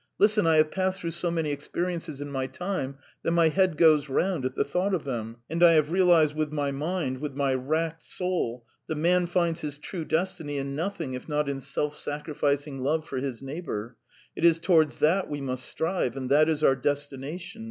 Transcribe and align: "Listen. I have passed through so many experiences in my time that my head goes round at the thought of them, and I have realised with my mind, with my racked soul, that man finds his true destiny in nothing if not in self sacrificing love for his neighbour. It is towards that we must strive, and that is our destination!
"Listen. 0.17 0.47
I 0.47 0.55
have 0.55 0.71
passed 0.71 0.99
through 0.99 1.11
so 1.11 1.29
many 1.29 1.51
experiences 1.51 2.21
in 2.21 2.31
my 2.31 2.47
time 2.47 2.97
that 3.21 3.29
my 3.29 3.49
head 3.49 3.77
goes 3.77 4.09
round 4.09 4.45
at 4.45 4.55
the 4.55 4.63
thought 4.63 4.95
of 4.95 5.03
them, 5.03 5.35
and 5.47 5.61
I 5.61 5.73
have 5.73 5.91
realised 5.91 6.35
with 6.35 6.51
my 6.51 6.71
mind, 6.71 7.19
with 7.19 7.35
my 7.35 7.53
racked 7.53 8.01
soul, 8.03 8.65
that 8.87 8.95
man 8.95 9.27
finds 9.27 9.61
his 9.61 9.77
true 9.77 10.03
destiny 10.03 10.57
in 10.57 10.75
nothing 10.75 11.13
if 11.13 11.29
not 11.29 11.47
in 11.47 11.59
self 11.61 11.95
sacrificing 11.95 12.81
love 12.81 13.07
for 13.07 13.17
his 13.17 13.43
neighbour. 13.43 13.95
It 14.35 14.43
is 14.43 14.57
towards 14.57 14.97
that 15.01 15.29
we 15.29 15.39
must 15.39 15.65
strive, 15.67 16.17
and 16.17 16.31
that 16.31 16.49
is 16.49 16.63
our 16.63 16.75
destination! 16.75 17.59